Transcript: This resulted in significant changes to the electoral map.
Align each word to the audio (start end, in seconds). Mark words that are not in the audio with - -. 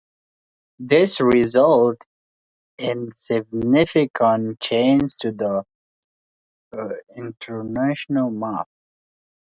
This 0.79 1.21
resulted 1.21 2.01
in 2.79 3.11
significant 3.13 4.59
changes 4.59 5.15
to 5.17 5.31
the 5.31 5.63
electoral 7.15 8.31
map. 8.31 8.67